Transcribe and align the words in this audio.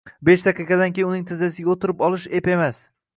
besh 0.27 0.45
daqiqadan 0.45 0.95
keyin 0.95 1.11
uning 1.11 1.27
tizzasiga 1.31 1.71
o‘tirib 1.75 2.01
olish 2.09 2.25
ep 2.41 2.51
emas. 2.55 2.81